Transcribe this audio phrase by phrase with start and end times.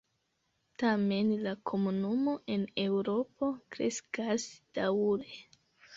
[0.83, 4.49] Tamen, la komunumo en Eŭropo kreskas
[4.81, 5.35] daŭre.